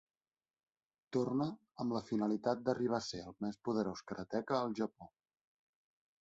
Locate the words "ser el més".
3.09-3.61